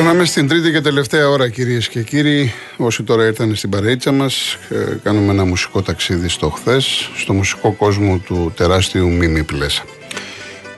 Περνάμε 0.00 0.24
στην 0.24 0.48
τρίτη 0.48 0.70
και 0.72 0.80
τελευταία 0.80 1.28
ώρα 1.28 1.48
κυρίες 1.48 1.88
και 1.88 2.02
κύριοι. 2.02 2.52
Όσοι 2.76 3.02
τώρα 3.02 3.26
ήρθαν 3.26 3.54
στην 3.54 3.70
παρέτσα 3.70 4.12
μας 4.12 4.58
ε, 4.68 4.98
Κάνουμε 5.02 5.32
ένα 5.32 5.44
μουσικό 5.44 5.82
ταξίδι 5.82 6.28
στο 6.28 6.50
χθες 6.50 7.10
Στο 7.16 7.32
μουσικό 7.32 7.72
κόσμο 7.72 8.18
του 8.18 8.52
τεράστιου 8.56 9.08
Μίμη 9.08 9.42
Πλέσα. 9.42 9.82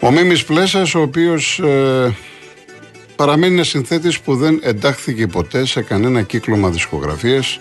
Ο 0.00 0.10
Μίμης 0.10 0.44
Πλέσας 0.44 0.94
ο 0.94 1.00
οποίος 1.00 1.58
ε, 1.58 2.14
Παραμένει 3.16 3.54
ένας 3.54 3.68
συνθέτης 3.68 4.20
που 4.20 4.36
δεν 4.36 4.60
εντάχθηκε 4.62 5.26
ποτέ 5.26 5.66
σε 5.66 5.82
κανένα 5.82 6.22
κύκλωμα 6.22 6.68
δισκογραφίας 6.68 7.60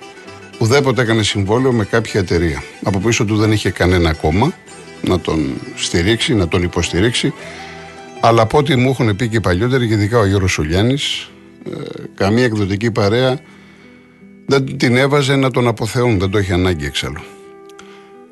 Ουδέποτε 0.59 1.02
έκανε 1.02 1.23
συμβόλαιο 1.23 1.71
με 1.71 1.85
κάποια 1.85 2.19
εταιρεία. 2.19 2.63
Από 2.83 2.99
πίσω 2.99 3.25
του 3.25 3.35
δεν 3.35 3.52
είχε 3.52 3.69
κανένα 3.69 4.13
κόμμα 4.13 4.53
Να 5.02 5.19
τον 5.19 5.53
στηρίξει, 5.75 6.33
να 6.33 6.47
τον 6.47 6.63
υποστηρίξει 6.63 7.33
αλλά 8.23 8.41
από 8.41 8.57
ό,τι 8.57 8.75
μου 8.75 8.89
έχουν 8.89 9.16
πει 9.16 9.27
και 9.27 9.38
οι 9.38 9.41
παλιότεροι, 9.41 9.88
και 9.88 9.93
ειδικά 9.93 10.19
ο 10.19 10.25
Γιώργος 10.25 10.52
Σουλιάνης, 10.52 11.03
ε, 11.13 11.30
καμία 12.15 12.43
εκδοτική 12.43 12.91
παρέα 12.91 13.39
δεν 14.45 14.77
την 14.77 14.97
έβαζε 14.97 15.35
να 15.35 15.52
τον 15.52 15.67
αποθεούν, 15.67 16.19
δεν 16.19 16.29
το 16.29 16.38
έχει 16.38 16.53
ανάγκη 16.53 16.85
εξάλλου. 16.85 17.21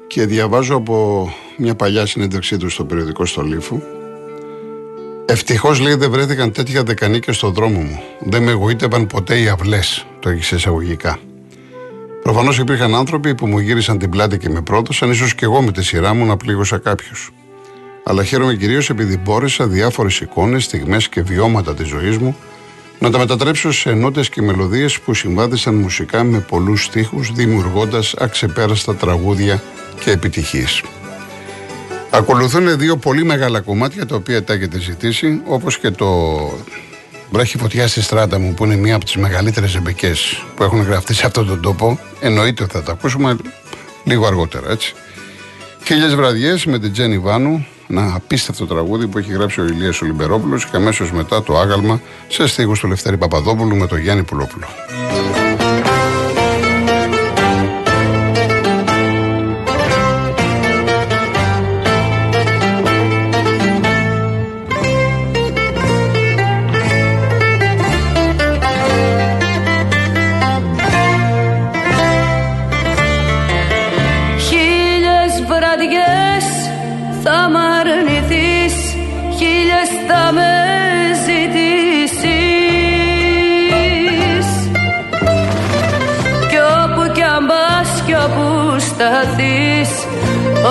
Και 0.07 0.25
διαβάζω 0.25 0.75
από 0.75 1.29
μια 1.57 1.75
παλιά 1.75 2.05
συνέντευξή 2.05 2.57
του 2.57 2.69
στο 2.69 2.85
περιοδικό 2.85 3.25
στο 3.25 3.41
Λίφο. 3.41 3.81
Ευτυχώς 5.25 5.79
λέει 5.79 5.95
δεν 5.95 6.11
βρέθηκαν 6.11 6.51
τέτοια 6.51 6.83
δεκανίκια 6.83 7.33
στο 7.33 7.49
δρόμο 7.49 7.79
μου. 7.79 8.01
Δεν 8.19 8.43
με 8.43 8.51
εγωίτευαν 8.51 9.07
ποτέ 9.07 9.39
οι 9.39 9.47
αυλές, 9.47 10.05
το 10.19 10.29
έχει 10.29 10.55
εισαγωγικά. 10.55 11.19
Προφανώς 12.21 12.57
υπήρχαν 12.57 12.95
άνθρωποι 12.95 13.35
που 13.35 13.47
μου 13.47 13.59
γύρισαν 13.59 13.97
την 13.97 14.09
πλάτη 14.09 14.37
και 14.37 14.49
με 14.49 14.61
πρόδωσαν, 14.61 15.11
ίσως 15.11 15.35
και 15.35 15.45
εγώ 15.45 15.61
με 15.61 15.71
τη 15.71 15.83
σειρά 15.83 16.13
μου 16.13 16.25
να 16.25 16.37
πλήγωσα 16.37 16.77
κάποιους. 16.77 17.31
Αλλά 18.03 18.23
χαίρομαι 18.23 18.55
κυρίως 18.55 18.89
επειδή 18.89 19.17
μπόρεσα 19.17 19.67
διάφορες 19.67 20.19
εικόνες, 20.19 20.63
στιγμές 20.63 21.09
και 21.09 21.21
βιώματα 21.21 21.73
της 21.73 21.87
ζωής 21.87 22.17
μου 22.17 22.35
να 22.99 23.09
τα 23.09 23.17
μετατρέψω 23.17 23.71
σε 23.71 23.91
νότες 23.91 24.29
και 24.29 24.41
μελωδίες 24.41 24.99
που 24.99 25.13
συμβάδισαν 25.13 25.75
μουσικά 25.75 26.23
με 26.23 26.39
πολλούς 26.39 26.83
στίχους 26.83 27.31
δημιουργώντας 27.31 28.13
αξεπέραστα 28.17 28.95
τραγούδια 28.95 29.63
και 30.03 30.11
επιτυχίες. 30.11 30.83
Ακολουθούν 32.09 32.77
δύο 32.77 32.97
πολύ 32.97 33.23
μεγάλα 33.23 33.61
κομμάτια 33.61 34.05
τα 34.05 34.15
οποία 34.15 34.43
τα 34.43 34.53
έχετε 34.53 34.79
ζητήσει 34.79 35.41
όπως 35.45 35.77
και 35.77 35.91
το 35.91 36.07
Βράχει 37.31 37.57
φωτιά 37.57 37.87
στη 37.87 38.01
στράτα 38.01 38.39
μου 38.39 38.53
που 38.53 38.65
είναι 38.65 38.75
μία 38.75 38.95
από 38.95 39.05
τις 39.05 39.15
μεγαλύτερες 39.15 39.75
εμπεκές 39.75 40.43
που 40.55 40.63
έχουν 40.63 40.81
γραφτεί 40.81 41.13
σε 41.13 41.25
αυτόν 41.25 41.47
τον 41.47 41.61
τόπο 41.61 41.99
εννοείται 42.19 42.63
ότι 42.63 42.71
θα 42.71 42.83
τα 42.83 42.91
ακούσουμε 42.91 43.37
λίγο 44.03 44.25
αργότερα 44.25 44.71
έτσι. 44.71 44.93
Χίλιες 45.83 46.15
βραδιές 46.15 46.65
με 46.65 46.79
την 46.79 46.91
Τζένι 46.91 47.19
Βάνου 47.19 47.65
ένα 47.89 48.13
απίστευτο 48.15 48.65
τραγούδι 48.65 49.07
που 49.07 49.17
έχει 49.17 49.31
γράψει 49.31 49.61
ο 49.61 49.65
Ηλίας 49.65 50.01
Ολυμπερόπουλος 50.01 50.65
και 50.65 50.75
αμέσως 50.75 51.11
μετά 51.11 51.43
το 51.43 51.57
άγαλμα 51.57 52.01
σε 52.27 52.47
στίχους 52.47 52.79
του 52.79 52.87
Λευτέρη 52.87 53.17
Παπαδόπουλου 53.17 53.75
με 53.75 53.87
τον 53.87 53.99
Γιάννη 53.99 54.23
Πουλόπουλο. 54.23 54.65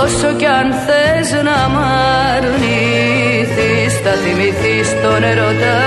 Όσο 0.05 0.33
κι 0.37 0.47
αν 0.47 0.73
θες 0.73 1.43
να 1.43 1.69
μ' 1.69 1.79
αρνηθείς. 2.37 3.93
Θα 4.05 4.11
θυμηθείς 4.11 4.89
τον 5.03 5.23
ερωτά 5.23 5.79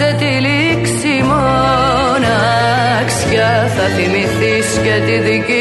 σε 0.00 0.10
τυλίξει 0.20 1.14
μοναξιά 1.30 2.32
θα 3.76 3.86
θυμηθείς 3.96 4.68
και 4.84 4.96
τη 5.06 5.16
δική 5.28 5.59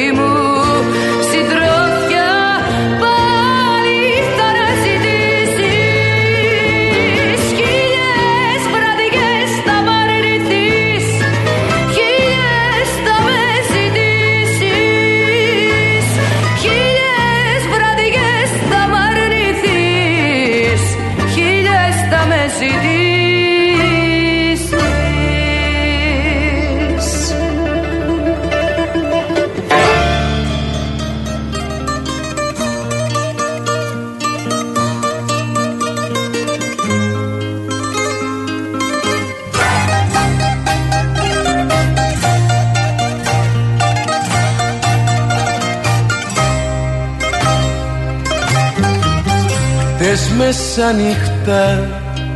μου 50.80 50.86
μέσα 50.86 50.94
νύχτα 50.94 51.88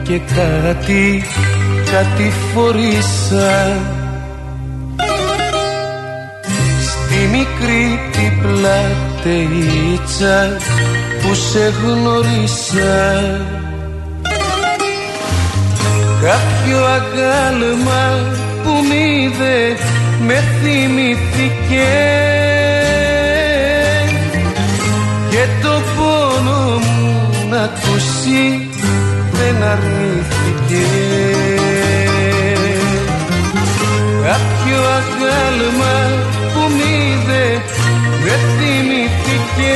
και 0.03 0.19
κάτι, 0.35 1.23
κάτι 1.91 2.31
φορήσα. 2.53 3.77
Στη 6.81 7.19
μικρή 7.31 7.99
την 8.11 8.41
πλατείτσα 8.41 9.77
που 11.21 11.33
σε 11.33 11.73
γνωρίσα. 11.83 13.01
Κάποιο 16.21 16.85
αγκάλμα 16.85 18.03
που 18.63 18.69
μ' 18.69 18.91
είδε 18.91 19.77
με 20.27 20.43
θυμηθήκε 20.61 22.42
εσύ 28.23 28.69
δεν 29.31 29.63
αρνήθηκε. 29.63 30.85
Κάποιο 34.23 34.79
αγάλμα 34.97 35.95
που 36.53 36.59
μ' 36.59 36.79
είδε 36.79 37.61
δεν 38.23 38.39
θυμήθηκε 38.57 39.75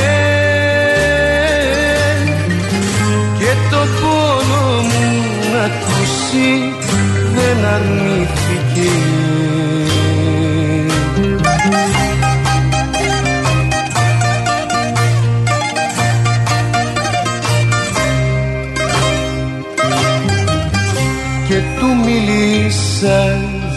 Και 3.39 3.51
το 3.71 3.77
πόνο 4.01 4.81
μου 4.81 5.25
να 5.51 5.63
ακούσει 5.63 6.73
δεν 7.35 7.65
αρνήθηκε. 7.65 9.06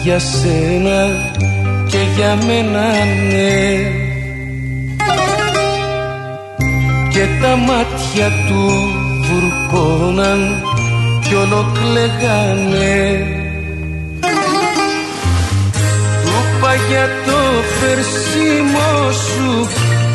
Για 0.03 0.19
σένα 0.19 1.31
και 1.87 1.97
για 2.15 2.37
μένα 2.47 2.87
ναι. 3.31 3.99
Και 7.09 7.27
τα 7.41 7.55
μάτια 7.55 8.31
του 8.47 8.89
βουρκώναν 9.21 10.63
κι 11.27 11.35
ολοκλεγάνε 11.35 13.27
Του 16.21 16.29
είπα 16.57 16.73
για 16.89 17.07
το 17.25 17.39
περσίμο 17.81 19.11
σου 19.11 19.67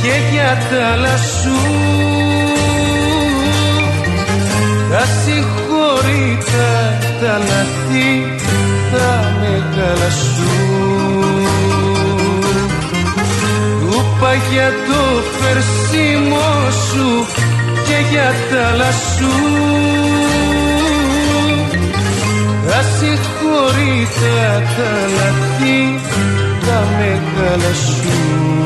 και 0.02 0.12
για 0.32 0.58
τα 0.70 0.86
άλλα 0.92 1.16
σου. 1.16 1.56
Τα 4.90 5.04
συγχωρήτα 5.24 6.98
τα 7.20 7.38
λαθή 7.38 8.36
τα 8.92 9.25
μεγάλα 9.76 10.10
σου. 10.10 10.42
Του 13.80 14.04
είπα 14.16 14.34
για 14.52 14.68
το 14.88 15.02
περσίμο 15.40 16.70
σου 16.90 17.26
και 17.86 17.96
για 18.10 18.34
τα 18.50 18.68
άλλα 18.68 18.90
σου. 18.92 19.34
Συγχωρήτα 22.98 24.62
τα 24.76 24.92
λαθή 25.16 26.00
τα 26.66 26.86
μεγάλα 26.98 27.74
σου 27.74 28.65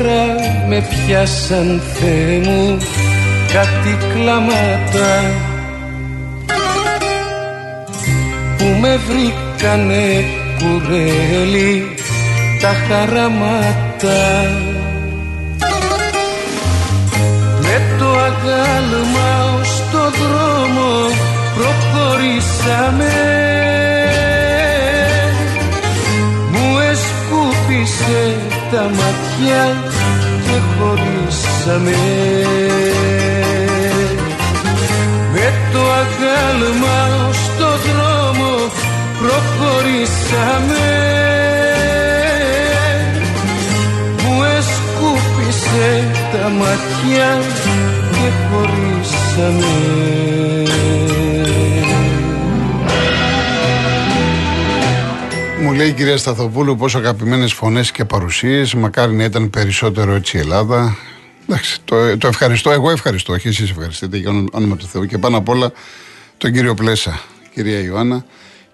ύστερα 0.00 0.66
με 0.68 0.86
πιάσαν 0.88 1.82
Θεέ 1.94 2.38
μου 2.38 2.78
κάτι 3.52 3.96
κλάματα. 4.14 5.34
Που 8.58 8.64
με 8.80 8.98
βρήκανε 9.06 10.24
κουρέλι 10.58 11.94
τα 12.60 12.68
χαραμάτα 12.88 14.50
με 17.60 17.96
το 17.98 18.08
αγάλμα 18.08 19.64
στο 19.64 19.98
δρόμο 19.98 21.08
προχωρήσαμε 21.54 23.29
ματιά 28.98 29.64
και 30.44 30.56
χωρίσαμε. 30.70 31.96
Με 35.32 35.52
το 35.72 35.80
αγάλμα 36.00 36.98
στο 37.32 37.68
δρόμο 37.86 38.52
προχωρήσαμε. 39.18 40.88
Μου 44.22 44.42
εσκούπισε 44.42 46.10
τα 46.32 46.48
ματιά 46.48 47.30
και 48.10 48.28
χωρίσαμε 48.50 49.80
Μου 55.70 55.76
λέει 55.76 55.88
η 55.88 55.92
κυρία 55.92 56.16
Σταθοπούλου 56.16 56.76
πόσο 56.76 56.98
αγαπημένες 56.98 57.52
φωνές 57.52 57.90
και 57.90 58.04
παρουσίες. 58.04 58.74
Μακάρι 58.74 59.12
να 59.12 59.24
ήταν 59.24 59.50
περισσότερο 59.50 60.14
έτσι 60.14 60.36
η 60.36 60.40
Ελλάδα. 60.40 60.96
Εντάξει, 61.48 61.80
το, 61.84 62.18
το 62.18 62.26
ευχαριστώ. 62.26 62.70
Εγώ 62.70 62.90
ευχαριστώ. 62.90 63.32
Όχι 63.32 63.48
εσείς 63.48 63.70
ευχαριστείτε 63.70 64.16
για 64.16 64.30
όνομα 64.52 64.76
του 64.76 64.86
Θεού. 64.86 65.04
Και 65.04 65.18
πάνω 65.18 65.36
απ' 65.36 65.48
όλα 65.48 65.72
τον 66.36 66.52
κύριο 66.52 66.74
Πλέσα, 66.74 67.20
κυρία 67.54 67.80
Ιωάννα. 67.80 68.24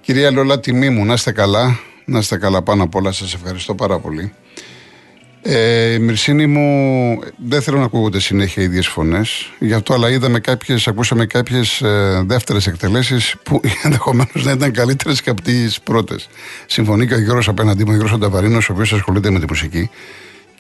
Κυρία 0.00 0.30
Λόλα, 0.30 0.60
τιμή 0.60 0.90
μου, 0.90 1.04
να 1.04 1.12
είστε 1.12 1.32
καλά. 1.32 1.78
Να 2.04 2.18
είστε 2.18 2.36
καλά 2.36 2.62
πάνω 2.62 2.82
απ' 2.82 2.94
όλα. 2.94 3.12
Σας 3.12 3.34
ευχαριστώ 3.34 3.74
πάρα 3.74 3.98
πολύ. 3.98 4.32
Ε, 5.48 5.98
Μυρσίνη 5.98 6.46
μου, 6.46 7.18
δεν 7.36 7.62
θέλω 7.62 7.78
να 7.78 7.84
ακούγονται 7.84 8.20
συνέχεια 8.20 8.62
οι 8.62 8.66
ίδιες 8.66 8.86
φωνές. 8.86 9.52
Γι' 9.58 9.72
αυτό, 9.72 9.94
αλλά 9.94 10.10
είδαμε 10.10 10.40
κάποιες, 10.40 10.88
ακούσαμε 10.88 11.26
κάποιες 11.26 11.80
ε, 11.80 12.22
δεύτερες 12.26 12.66
εκτελέσεις 12.66 13.34
που 13.42 13.60
ενδεχομένως 13.84 14.44
να 14.44 14.50
ήταν 14.50 14.72
καλύτερες 14.72 15.22
και 15.22 15.30
από 15.30 15.42
τις 15.42 15.80
πρώτες. 15.80 16.28
Συμφωνεί 16.66 17.06
και 17.06 17.14
ο 17.14 17.18
Γιώργος 17.18 17.48
απέναντί 17.48 17.84
μου, 17.84 17.90
ο 17.90 17.94
Γιώργος 17.94 18.12
Ανταβαρίνο, 18.12 18.56
ο 18.56 18.72
οποίος 18.72 18.92
ασχολείται 18.92 19.30
με 19.30 19.38
τη 19.38 19.44
μουσική. 19.48 19.90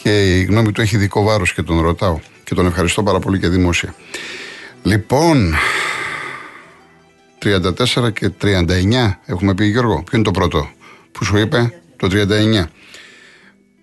Και 0.02 0.38
η 0.38 0.44
γνώμη 0.44 0.72
του 0.72 0.80
έχει 0.80 0.96
δικό 0.96 1.22
βάρος 1.22 1.52
και 1.52 1.62
τον 1.62 1.80
ρωτάω. 1.80 2.18
Και 2.44 2.54
τον 2.54 2.66
ευχαριστώ 2.66 3.02
πάρα 3.02 3.18
πολύ 3.18 3.38
και 3.38 3.48
δημόσια. 3.48 3.94
Λοιπόν, 4.82 5.54
34 7.44 8.12
και 8.12 8.30
39 8.42 9.18
έχουμε 9.26 9.54
πει 9.54 9.64
Γιώργο. 9.64 9.94
Ποιο 10.02 10.18
είναι 10.18 10.24
το 10.24 10.30
πρώτο 10.30 10.68
που 11.12 11.24
σου 11.24 11.38
είπε, 11.38 11.80
το 11.96 12.08
39. 12.10 12.64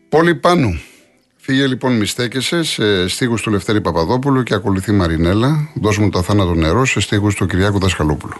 Πόλη 0.10 0.36
Πάνου. 0.36 0.82
Φύγε 1.46 1.68
λοιπόν 1.68 1.98
μη 1.98 2.06
στέκεσαι 2.06 2.64
σε 2.64 3.08
στίχους 3.08 3.42
του 3.42 3.50
Λευτέρη 3.50 3.82
Παπαδόπουλου 3.82 4.44
και 4.44 4.54
ακολουθεί 4.54 4.92
Μαρινέλα. 4.92 5.70
Δώσ' 5.74 5.98
μου 5.98 6.10
το 6.10 6.22
θάνατο 6.22 6.54
νερό 6.54 6.86
σε 6.86 7.00
στίχους 7.00 7.36
του 7.36 7.46
Κυριάκου 7.46 7.80
Δασκαλόπουλου. 7.80 8.34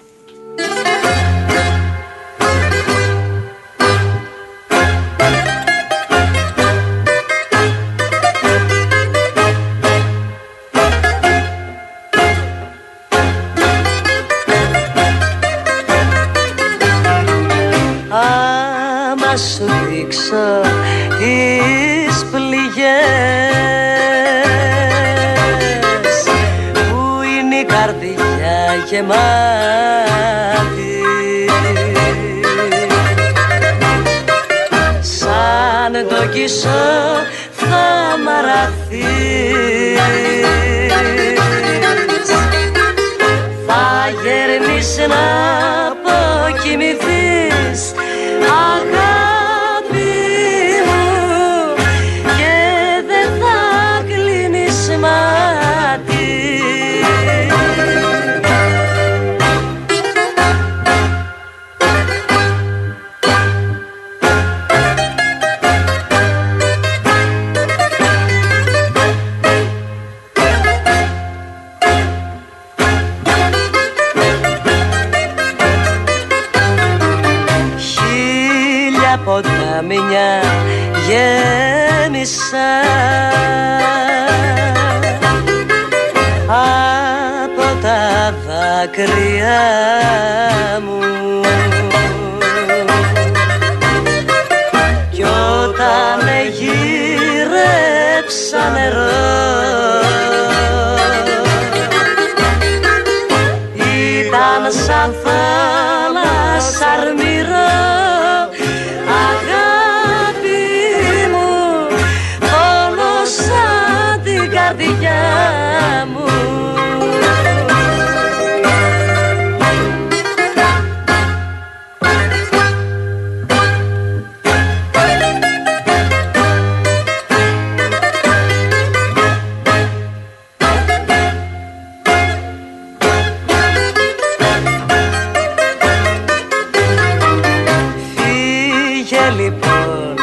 και 139.14 139.26
λοιπόν 139.42 140.16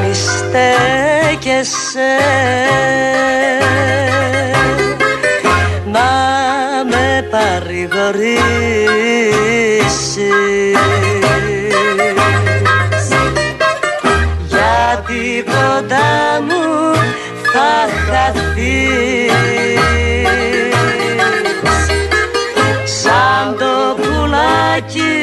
μη 0.00 0.12
στέκεσαι 0.14 2.14
να 5.92 6.10
με 6.90 7.06
παρηγορήσεις. 7.30 9.96
Γιατί 14.48 15.22
κοντά 15.44 16.12
μου 16.46 16.64
θα 17.52 17.72
χαθείς. 18.06 19.32
Σαν 23.02 23.46
το 23.58 23.74
πουλάκι 24.02 25.16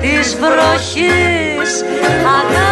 της 0.00 0.28
βροχής 0.40 1.57
αγάπη 2.28 2.67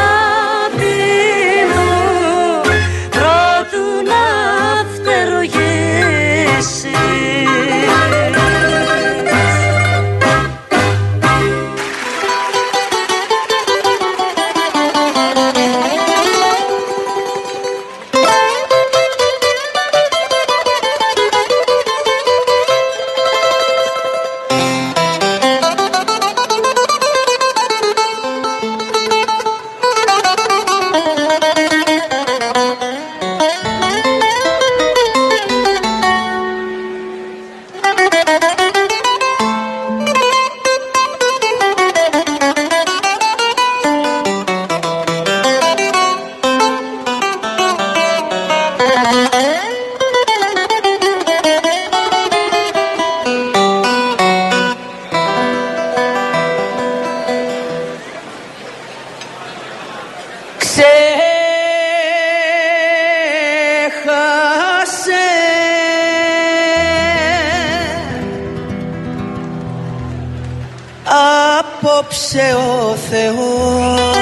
Απόψε 71.98 72.54
ο 72.54 72.96
Θεός. 73.10 74.16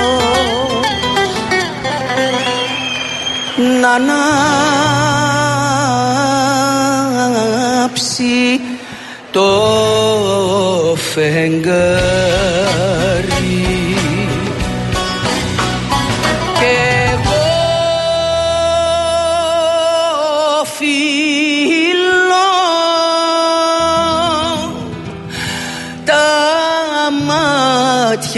Να 3.80 3.90
ανάψει 7.80 8.60
το 9.30 9.50
φεγγάρι 10.96 12.03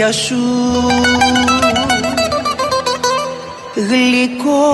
μάτια 0.07 0.11
σου. 0.11 0.35
Γλυκό 3.75 4.67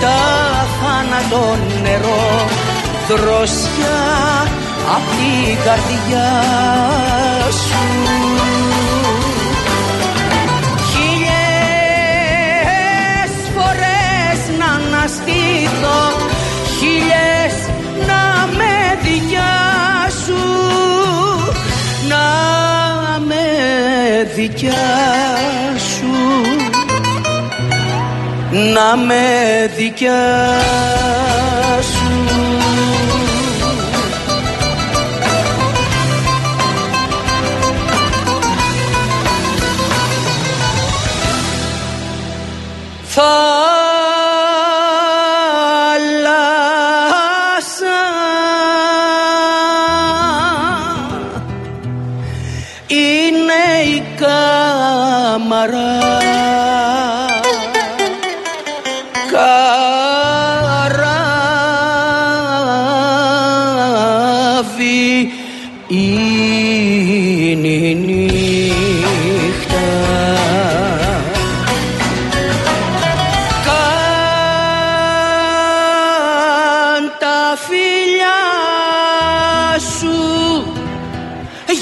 τα 0.01 0.21
θάνατο 0.81 1.57
νερό 1.83 2.47
δροσιά 3.09 4.03
απ' 4.95 5.09
την 5.11 5.57
καρδιά 5.65 6.31
σου 7.51 7.96
δικιά 24.37 24.73
σου 25.77 26.13
Να 28.75 28.97
με 28.97 29.25
δικιάς. 29.77 31.07
σου 31.93 31.96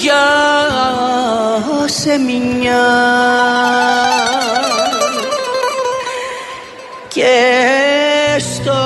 για 0.04 0.26
σε 1.86 2.18
μια 2.18 2.86
και 7.08 7.36
στο 8.38 8.82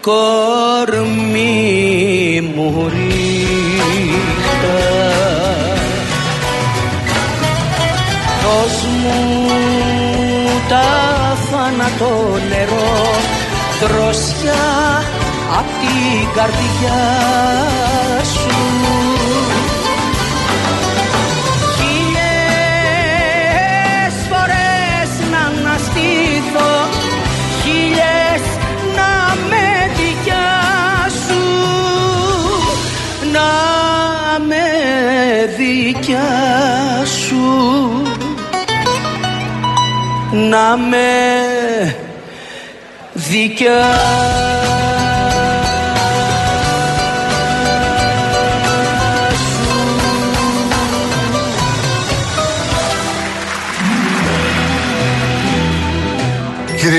κορμί 0.00 1.40
μου 2.54 2.90
ρίχτα 2.92 4.80
Δώσ' 8.42 8.86
μου 9.02 9.18
τα 10.68 10.88
θάνατο 11.50 12.12
νερό 12.48 12.94
δροσιά 13.80 14.89
απ' 15.60 15.72
την 15.80 16.28
καρδιά 16.36 17.02
σου. 18.34 18.56
Χίλιες 23.20 24.14
φορές 24.30 25.10
να 25.30 25.40
αναστήθω 25.52 26.70
Χίλιες 27.62 28.44
να 28.96 29.12
με 29.50 29.66
δικιά 29.96 30.50
σου 31.24 31.44
Να 33.32 33.50
με 34.48 34.66
δικιά 35.56 36.30
σου 37.26 37.48
να 40.50 40.76
με 40.76 41.10
δικιά 43.14 44.49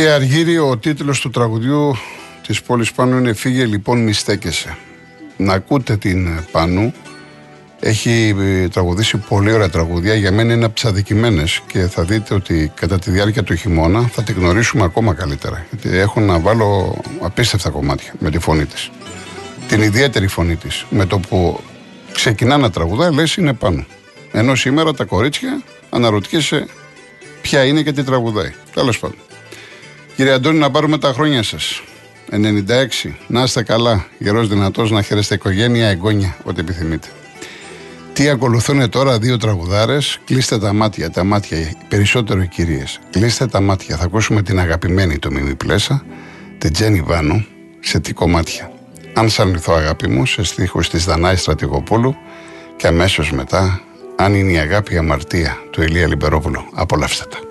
Κύριε 0.02 0.16
Αργύρη, 0.16 0.58
ο 0.58 0.78
τίτλος 0.78 1.20
του 1.20 1.30
τραγουδιού 1.30 1.96
της 2.48 2.62
πόλης 2.62 2.92
Πάνου 2.92 3.18
είναι 3.18 3.34
«Φύγε 3.34 3.66
λοιπόν 3.66 4.04
μη 4.04 4.14
στέκεσαι». 4.14 4.78
Να 5.38 5.54
ακούτε 5.54 5.98
την 5.98 6.30
Πάνου. 6.52 6.94
Έχει 7.80 8.36
ε, 8.40 8.68
τραγουδήσει 8.68 9.18
πολύ 9.18 9.52
ωραία 9.52 9.70
τραγουδία. 9.70 10.16
Για 10.16 10.32
μένα 10.32 10.54
είναι 10.54 10.66
από 10.66 10.74
τις 10.74 10.86
αδικημένες 10.86 11.62
και 11.68 11.80
θα 11.80 12.04
δείτε 12.04 12.34
ότι 12.34 12.72
κατά 12.76 13.00
τη 13.00 13.12
διάρκεια 13.12 13.44
του 13.44 13.56
χειμώνα 13.56 14.02
θα 14.02 14.24
την 14.24 14.36
γνωρίσουμε 14.36 14.84
ακόμα 14.84 15.14
καλύτερα. 15.14 15.66
Γιατί 15.72 15.98
έχω 15.98 16.20
να 16.20 16.40
βάλω 16.40 17.02
απίστευτα 17.20 17.70
κομμάτια 17.70 18.14
με 18.20 18.30
τη 18.30 18.40
φωνή 18.40 18.66
της. 18.66 18.90
Την 19.68 19.82
ιδιαίτερη 19.82 20.28
φωνή 20.28 20.56
της. 20.56 20.86
Με 20.90 21.06
το 21.06 21.20
που 21.20 21.60
ξεκινά 22.12 22.58
να 22.58 22.70
τραγουδάει, 22.70 23.14
λες 23.14 23.36
είναι 23.36 23.54
πάνω. 23.54 23.86
Ενώ 24.32 24.56
σήμερα 24.56 24.94
τα 24.94 25.04
κορίτσια 25.04 25.62
αναρωτιέσαι 25.90 26.68
ποια 27.42 27.64
είναι 27.64 27.82
και 27.82 27.92
τι 27.92 28.04
τραγουδάει. 28.04 28.54
Τέλος 28.74 29.00
πάντων. 29.00 29.18
Κύριε 30.22 30.36
Αντώνη, 30.36 30.58
να 30.58 30.72
πάρουμε 30.72 30.98
τα 30.98 31.14
χρόνια 31.14 31.44
σας. 31.44 31.82
96, 32.30 33.16
να 33.28 33.44
είστε 33.44 33.64
καλά, 33.64 34.06
γερός 34.18 34.48
δυνατός, 34.48 34.92
να 34.92 35.02
χαίρεστε 35.02 35.36
οικογένεια, 35.36 35.88
εγγόνια, 35.88 36.38
ό,τι 36.44 36.60
επιθυμείτε. 36.60 37.08
Τι 38.14 38.30
ακολουθούν 38.30 38.90
τώρα 38.90 39.20
δύο 39.20 39.38
τραγουδάρες, 39.38 40.20
κλείστε 40.26 40.60
τα 40.60 40.74
μάτια, 40.74 41.10
τα 41.10 41.24
μάτια, 41.24 41.58
περισσότερο 41.88 42.42
οι 42.42 42.48
κυρίες. 42.48 43.00
Κλείστε 43.10 43.48
τα 43.48 43.62
μάτια, 43.62 43.98
θα 43.98 44.04
ακούσουμε 44.04 44.42
την 44.42 44.60
αγαπημένη 44.60 45.20
το 45.20 45.32
Μιμή 45.32 45.56
Πλέσα, 45.56 46.06
την 46.58 46.74
Τζένι 46.74 47.02
Βάνου, 47.02 47.46
σε 47.80 48.00
τι 48.00 48.14
κομμάτια. 48.14 48.72
Αν 49.14 49.30
σ' 49.30 49.40
αρνηθώ 49.40 49.74
αγάπη 49.74 50.08
μου, 50.10 50.26
σε 50.26 50.44
στίχους 50.44 50.90
της 50.90 51.06
Δανάη 51.06 51.36
Στρατηγοπούλου 51.36 52.16
και 52.76 52.88
αμέσως 52.88 53.32
μετά, 53.32 53.82
αν 54.16 54.34
είναι 54.34 54.52
η 54.52 54.58
αγάπη 54.58 54.94
η 54.94 54.98
αμαρτία 54.98 55.58
του 55.72 55.82
Ηλία 55.82 56.08
Λιμπερόπουλου. 56.08 56.64
Απολαύστε 56.74 57.26
τα. 57.30 57.51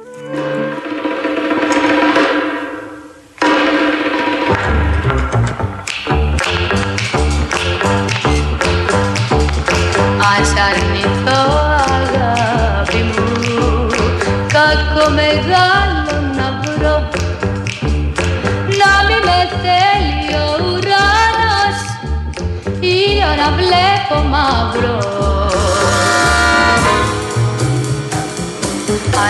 Βλέπω 24.11 24.29
μαύρο 24.29 24.99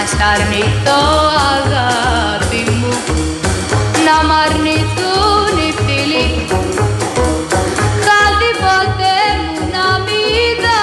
Ας 0.02 0.12
αρνηθώ 0.32 1.00
αγάπη 1.54 2.70
μου 2.70 2.92
Να 4.06 4.26
μ' 4.26 4.32
αρνηθούν 4.46 5.54
οι 5.58 5.72
φίλοι 5.84 6.46
Κάτι 8.08 8.48
ποτέ 8.64 9.18
μου 9.44 9.68
να 9.72 9.98
μην 10.04 10.56
δω 10.64 10.82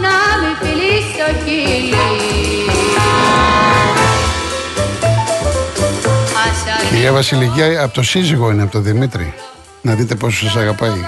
Να 0.00 0.16
μην 0.40 0.56
φιλείς 0.60 1.06
το 1.18 1.44
χείλη 1.44 2.08
Ας 6.46 6.88
Κυρία 6.90 7.12
Βασιλική, 7.12 7.76
από 7.82 7.94
το 7.94 8.02
σύζυγο 8.02 8.50
είναι, 8.50 8.62
από 8.62 8.72
το 8.72 8.80
Δημήτρη. 8.80 9.34
Να 9.82 9.94
δείτε 9.94 10.14
πόσο 10.14 10.44
σας 10.44 10.56
αγαπάει. 10.56 11.04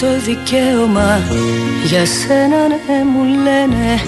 Το 0.00 0.06
δικαίωμα. 0.24 1.20
Για 1.84 2.06
σένα 2.06 2.66
ναι 2.68 3.04
μου 3.12 3.24
λένε 3.24 4.00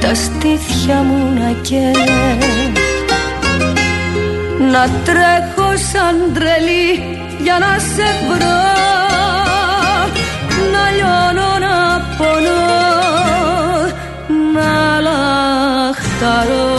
τα 0.00 0.14
στήθια 0.14 0.96
μου 1.02 1.34
να 1.38 1.52
καίνε. 1.60 2.38
Να 4.70 4.90
τρέχω 5.04 5.76
σαν 5.92 6.32
τρελή 6.34 7.18
για 7.42 7.58
να 7.58 7.78
σε 7.78 8.08
βρω. 8.28 8.62
Να 10.72 10.90
λιώνω 10.96 11.58
να 11.58 11.76
πονώ 12.18 12.64
να 14.54 15.00
λαχταρώ 15.00 16.73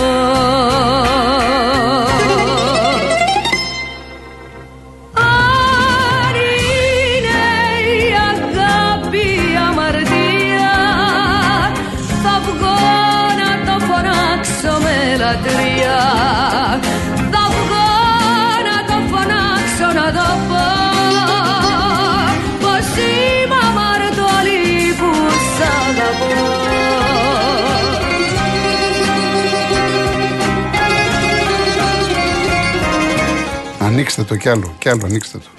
το 34.26 34.36
κι 34.36 34.50
άλλο, 34.50 34.76
κι 34.80 34.90
άλλο, 34.90 35.02
ανοίξτε 35.06 35.38
το. 35.38 35.50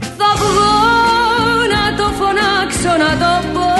Θα 0.00 0.30
βγω 0.36 0.72
να 1.74 1.96
το 1.96 2.04
φωνάξω 2.18 2.92
να 3.04 3.10
το 3.22 3.48
πω 3.52 3.72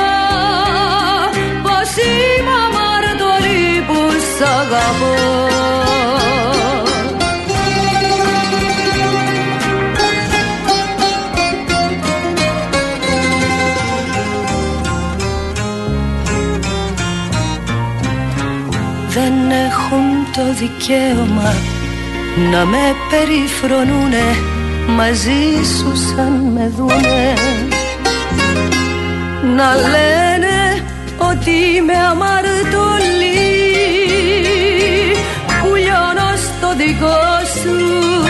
Πως 1.63 1.91
είμαι 2.05 2.55
αμαρτωλή 2.67 3.81
που 3.87 4.11
σ' 4.37 4.43
αγαπώ 4.43 5.15
Δεν 19.09 19.51
έχουν 19.51 20.33
το 20.33 20.55
δικαίωμα 20.59 21.74
να 22.37 22.65
με 22.65 22.95
περιφρονούνε 23.11 24.37
μαζί 24.87 25.65
σου 25.79 25.97
σαν 25.97 26.33
με 26.55 26.73
δούνε. 26.77 27.35
Να 29.57 29.75
λένε 29.75 30.85
ότι 31.19 31.51
είμαι 31.51 31.97
αμαρτωλή. 32.11 33.35
Που 35.63 35.75
λιώνω 35.75 36.37
στο 36.37 36.75
δικό 36.77 37.23
σου 37.63 38.24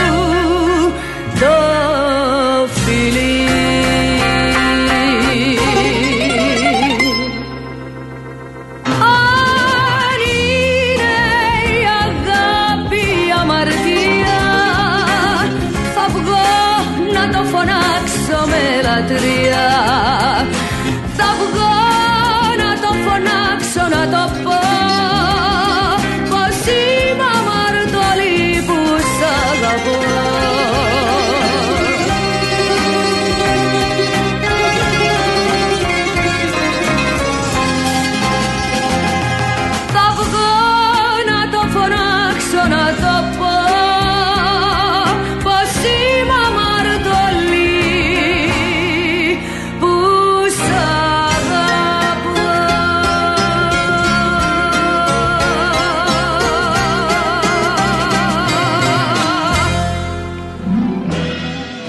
με 18.94 19.00
λατρεία 19.00 19.66
Θα 21.16 21.24
βγω 21.38 21.73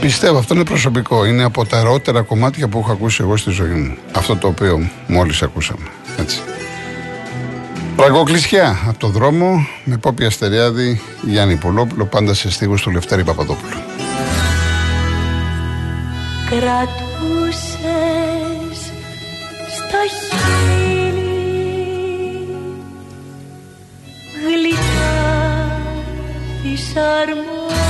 Πιστεύω, 0.06 0.38
αυτό 0.38 0.54
είναι 0.54 0.64
προσωπικό. 0.64 1.26
Είναι 1.26 1.44
από 1.44 1.66
τα 1.66 1.78
αερότερα 1.78 2.22
κομμάτια 2.22 2.68
που 2.68 2.80
έχω 2.80 2.92
ακούσει 2.92 3.18
εγώ 3.22 3.38
στη 3.38 3.52
ζωή 3.52 3.70
μου. 3.70 3.98
Αυτό 4.16 4.36
το 4.36 4.48
οποίο 4.48 4.90
μόλις 5.08 5.42
ακούσαμε. 5.42 5.86
Έτσι. 6.20 6.40
Πραγωκλησιά 7.96 8.80
από 8.88 9.00
το 9.00 9.08
δρόμο 9.08 9.68
με 9.84 9.98
Πόπη 9.98 10.26
Αστεριάδη, 10.26 11.02
Γιάννη 11.22 11.56
Πολόπουλο, 11.56 12.06
πάντα 12.06 12.34
σε 12.34 12.52
στίγους 12.52 12.82
του 12.82 12.92
Λευτέρη 12.92 13.24
Παπαδόπουλου. 13.24 13.78
Κρατούσες 16.50 17.80
στα 19.76 20.02
χείλη 20.30 21.18
γλυκά 24.48 25.16
αρμόνικα 27.22 27.85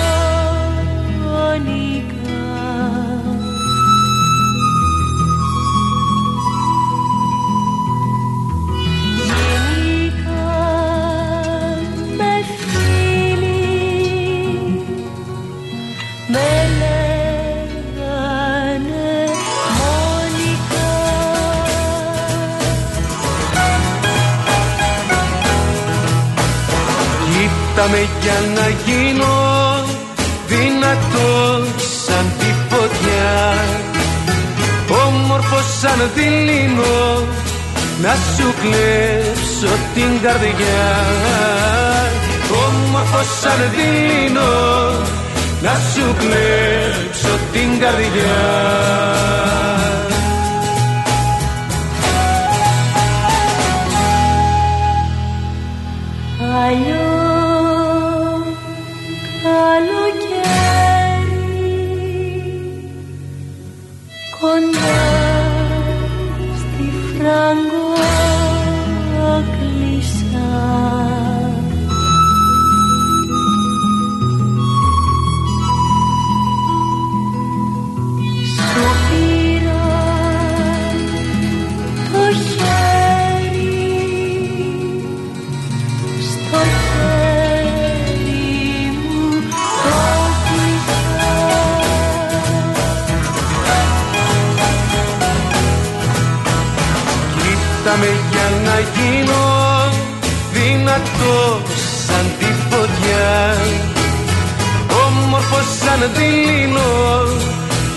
με 27.92 28.08
για 28.22 28.40
να 28.56 28.68
γίνω 28.86 29.36
δυνατός 30.48 31.68
σαν 32.06 32.26
τη 32.40 32.46
φωτιά. 32.70 33.56
Όμορφος 35.08 35.66
σαν 35.80 36.10
δειλίνο 36.16 37.24
να 38.02 38.14
σου 38.16 38.54
κλέψω 38.62 39.76
την 39.94 40.22
καρδιά. 40.22 40.88
Όμορφος 42.68 43.28
σαν 43.42 43.72
δειλίνο 43.76 44.52
να 45.62 45.74
σου 45.94 46.16
κλέψω 46.20 47.40
την 47.52 47.80
καρδιά. 47.80 48.44
Αλλιώς 56.66 57.15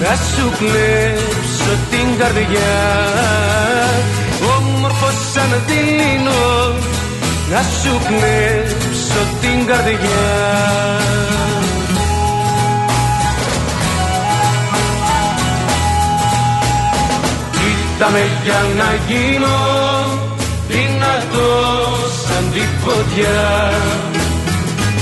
να 0.00 0.14
σου 0.14 0.52
κλέψω 0.58 1.72
την 1.90 2.18
καρδιά. 2.18 2.76
Όμορφος 4.56 5.14
σαν 5.32 5.62
δίνω. 5.66 6.74
Να 7.50 7.62
σου 7.62 8.00
κλέψω 8.06 9.22
την 9.40 9.66
καρδιά. 9.66 10.26
Κοίτα 17.52 18.08
για 18.44 18.61
να 18.76 18.98
γίνω 19.08 19.58
δυνατός 20.68 22.12
σαν 22.26 22.44
τη 22.52 22.61
φωτιά. 22.84 23.72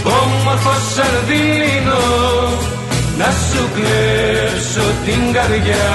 Όμορφος 0.05 0.83
σαν 0.95 1.15
δίνω 1.27 2.75
να 3.19 3.25
σου 3.25 3.69
κλέψω 3.75 4.87
την 5.05 5.33
καρδιά. 5.33 5.87